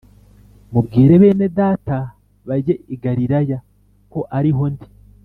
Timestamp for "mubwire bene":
0.71-1.47